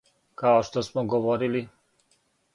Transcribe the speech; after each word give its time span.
Као 0.41 0.63
што 0.69 0.83
смо 0.87 1.03
говорили. 1.13 1.63